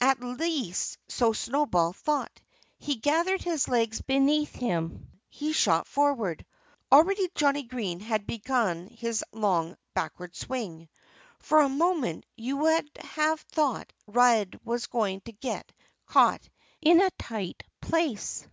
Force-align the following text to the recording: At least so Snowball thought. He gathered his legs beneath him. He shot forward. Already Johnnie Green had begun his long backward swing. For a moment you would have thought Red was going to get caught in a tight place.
At 0.00 0.18
least 0.18 0.98
so 1.06 1.32
Snowball 1.32 1.92
thought. 1.92 2.40
He 2.76 2.96
gathered 2.96 3.40
his 3.42 3.68
legs 3.68 4.00
beneath 4.02 4.52
him. 4.52 5.12
He 5.28 5.52
shot 5.52 5.86
forward. 5.86 6.44
Already 6.90 7.30
Johnnie 7.36 7.62
Green 7.62 8.00
had 8.00 8.26
begun 8.26 8.88
his 8.88 9.24
long 9.32 9.76
backward 9.94 10.34
swing. 10.34 10.88
For 11.38 11.60
a 11.60 11.68
moment 11.68 12.26
you 12.34 12.56
would 12.56 12.90
have 12.98 13.40
thought 13.42 13.92
Red 14.08 14.58
was 14.64 14.88
going 14.88 15.20
to 15.20 15.32
get 15.32 15.70
caught 16.04 16.48
in 16.82 17.00
a 17.00 17.10
tight 17.16 17.62
place. 17.80 18.44